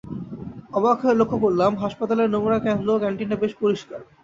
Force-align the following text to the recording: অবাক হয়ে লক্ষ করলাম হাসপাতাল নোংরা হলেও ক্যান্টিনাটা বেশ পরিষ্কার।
অবাক 0.73 0.97
হয়ে 1.01 1.19
লক্ষ 1.19 1.33
করলাম 1.43 1.71
হাসপাতাল 1.83 2.19
নোংরা 2.25 2.57
হলেও 2.79 3.01
ক্যান্টিনাটা 3.01 3.41
বেশ 3.43 3.53
পরিষ্কার। 3.61 3.99